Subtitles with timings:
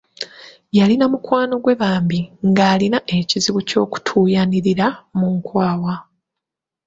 [0.77, 2.19] Yalina mukwano gwe bambi
[2.49, 5.95] nga alina ekizibu ky'okutuuyanirira mu nkwawa.